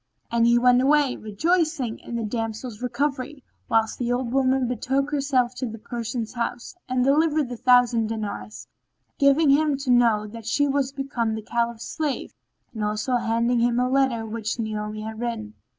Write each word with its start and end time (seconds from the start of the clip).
And 0.31 0.47
he 0.47 0.57
went 0.57 0.81
away, 0.81 1.15
rejoicing 1.15 1.99
in 1.99 2.15
the 2.15 2.23
damsel's 2.23 2.81
recovery, 2.81 3.43
whilst 3.69 3.99
the 3.99 4.11
old 4.11 4.31
woman 4.31 4.67
betook 4.67 5.11
herself 5.11 5.53
to 5.57 5.67
the 5.67 5.77
Persian's 5.77 6.33
house 6.33 6.73
and 6.89 7.03
delivered 7.03 7.49
the 7.49 7.55
thousand 7.55 8.07
dinars, 8.07 8.65
giving 9.19 9.51
him 9.51 9.77
to 9.77 9.91
know 9.91 10.25
that 10.25 10.47
she 10.47 10.67
was 10.67 10.91
become 10.91 11.35
the 11.35 11.43
Caliph's 11.43 11.85
slave 11.87 12.33
and 12.73 12.83
also 12.83 13.17
handing 13.17 13.59
him 13.59 13.79
a 13.79 13.87
letter 13.87 14.25
which 14.25 14.57
Naomi 14.57 15.01
had 15.01 15.19
written. 15.19 15.53